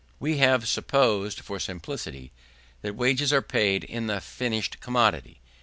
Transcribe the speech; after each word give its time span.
We 0.19 0.37
have 0.37 0.67
supposed, 0.67 1.41
for 1.41 1.59
simplicity, 1.59 2.31
that 2.81 2.95
wages 2.95 3.31
are 3.31 3.43
paid 3.43 3.83
in 3.83 4.07
the 4.07 4.19
finished 4.19 4.79
commodity. 4.79 5.41